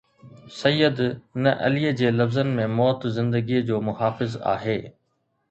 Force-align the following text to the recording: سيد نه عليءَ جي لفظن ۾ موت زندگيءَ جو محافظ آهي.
سيد 0.47 1.19
نه 1.47 1.51
عليءَ 1.65 1.91
جي 1.99 2.09
لفظن 2.15 2.49
۾ 2.63 2.67
موت 2.79 3.07
زندگيءَ 3.19 3.63
جو 3.69 3.85
محافظ 3.91 4.41
آهي. 4.57 4.77